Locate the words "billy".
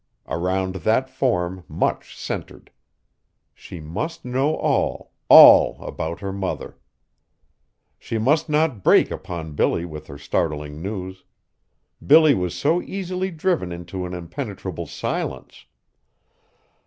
9.53-9.85, 12.03-12.33